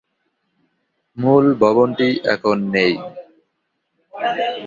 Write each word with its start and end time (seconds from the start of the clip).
মূল 1.17 1.45
ভবনটি 1.61 2.09
এখন 2.25 2.57
নেই। 2.73 2.93